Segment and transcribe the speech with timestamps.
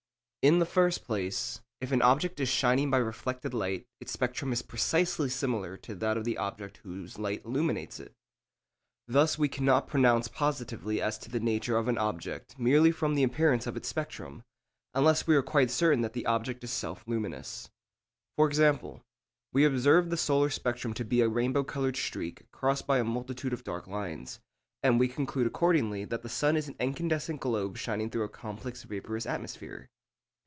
[0.43, 4.63] In the first place, if an object is shining by reflected light its spectrum is
[4.63, 8.11] precisely similar to that of the object whose light illuminates it.
[9.07, 13.21] Thus we cannot pronounce positively as to the nature of an object merely from the
[13.21, 14.41] appearance of its spectrum,
[14.95, 17.69] unless we are quite certain that the object is self luminous.
[18.35, 19.03] For example,
[19.53, 23.53] we observe the solar spectrum to be a rainbow coloured streak crossed by a multitude
[23.53, 24.39] of dark lines,
[24.81, 28.81] and we conclude accordingly that the sun is an incandescent globe shining through a complex
[28.81, 29.87] vaporous atmosphere.